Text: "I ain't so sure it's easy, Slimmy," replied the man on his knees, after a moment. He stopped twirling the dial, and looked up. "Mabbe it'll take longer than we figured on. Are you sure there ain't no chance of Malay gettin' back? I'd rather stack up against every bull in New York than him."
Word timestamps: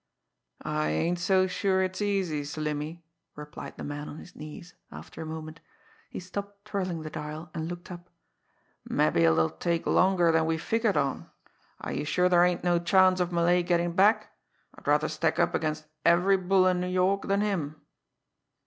"I 0.65 0.89
ain't 0.89 1.19
so 1.19 1.45
sure 1.45 1.83
it's 1.83 2.01
easy, 2.01 2.43
Slimmy," 2.43 3.03
replied 3.35 3.77
the 3.77 3.83
man 3.83 4.09
on 4.09 4.17
his 4.17 4.35
knees, 4.35 4.73
after 4.91 5.21
a 5.21 5.27
moment. 5.27 5.59
He 6.09 6.19
stopped 6.19 6.65
twirling 6.65 7.03
the 7.03 7.11
dial, 7.11 7.51
and 7.53 7.67
looked 7.67 7.91
up. 7.91 8.09
"Mabbe 8.89 9.17
it'll 9.17 9.51
take 9.51 9.85
longer 9.85 10.31
than 10.31 10.47
we 10.47 10.57
figured 10.57 10.97
on. 10.97 11.29
Are 11.81 11.93
you 11.93 12.03
sure 12.03 12.29
there 12.29 12.43
ain't 12.43 12.63
no 12.63 12.79
chance 12.79 13.19
of 13.19 13.31
Malay 13.31 13.61
gettin' 13.61 13.91
back? 13.91 14.35
I'd 14.73 14.87
rather 14.87 15.07
stack 15.07 15.37
up 15.37 15.53
against 15.53 15.85
every 16.03 16.35
bull 16.35 16.65
in 16.65 16.79
New 16.79 16.87
York 16.87 17.27
than 17.27 17.41
him." 17.41 17.75